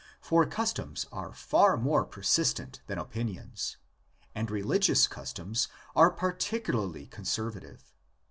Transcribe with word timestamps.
For 0.19 0.47
customs 0.47 1.05
are 1.11 1.31
far 1.31 1.77
more 1.77 2.05
persis 2.05 2.55
tent 2.55 2.81
than 2.87 2.97
opinions, 2.97 3.77
and 4.33 4.49
religious 4.49 5.05
customs 5.05 5.67
are 5.95 6.11
partic 6.11 6.63
ularly 6.63 7.07
conservative. 7.11 7.93